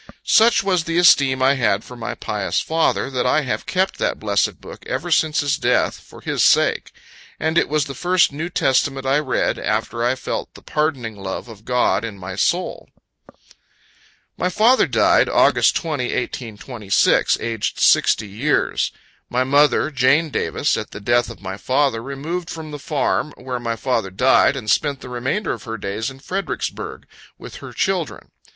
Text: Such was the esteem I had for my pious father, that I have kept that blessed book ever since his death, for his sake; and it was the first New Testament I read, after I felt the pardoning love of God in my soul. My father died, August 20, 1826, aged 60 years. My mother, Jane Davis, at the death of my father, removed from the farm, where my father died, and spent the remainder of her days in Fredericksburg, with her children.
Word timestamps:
Such 0.25 0.63
was 0.63 0.85
the 0.85 0.97
esteem 0.97 1.43
I 1.43 1.53
had 1.53 1.83
for 1.83 1.95
my 1.95 2.15
pious 2.15 2.59
father, 2.59 3.11
that 3.11 3.27
I 3.27 3.41
have 3.41 3.67
kept 3.67 3.99
that 3.99 4.19
blessed 4.19 4.59
book 4.59 4.83
ever 4.87 5.11
since 5.11 5.41
his 5.41 5.57
death, 5.57 5.99
for 5.99 6.21
his 6.21 6.43
sake; 6.43 6.91
and 7.39 7.55
it 7.55 7.69
was 7.69 7.85
the 7.85 7.93
first 7.93 8.31
New 8.31 8.49
Testament 8.49 9.05
I 9.05 9.19
read, 9.19 9.59
after 9.59 10.03
I 10.03 10.15
felt 10.15 10.55
the 10.55 10.63
pardoning 10.63 11.17
love 11.17 11.47
of 11.47 11.65
God 11.65 12.03
in 12.03 12.17
my 12.17 12.35
soul. 12.35 12.89
My 14.37 14.49
father 14.49 14.87
died, 14.87 15.29
August 15.29 15.75
20, 15.75 16.05
1826, 16.05 17.37
aged 17.39 17.79
60 17.79 18.27
years. 18.27 18.91
My 19.29 19.43
mother, 19.43 19.91
Jane 19.91 20.31
Davis, 20.31 20.77
at 20.77 20.89
the 20.89 20.99
death 20.99 21.29
of 21.29 21.43
my 21.43 21.57
father, 21.57 22.01
removed 22.01 22.49
from 22.49 22.71
the 22.71 22.79
farm, 22.79 23.35
where 23.37 23.59
my 23.59 23.75
father 23.75 24.09
died, 24.09 24.55
and 24.55 24.67
spent 24.67 25.01
the 25.01 25.09
remainder 25.09 25.51
of 25.51 25.65
her 25.65 25.77
days 25.77 26.09
in 26.09 26.17
Fredericksburg, 26.17 27.05
with 27.37 27.57
her 27.57 27.71
children. 27.71 28.31